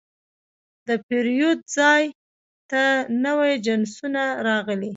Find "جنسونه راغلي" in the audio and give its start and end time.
3.65-4.89